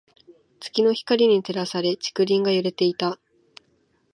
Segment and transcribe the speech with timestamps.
[0.59, 3.19] 月の光に照らされ、竹林が揺れていた。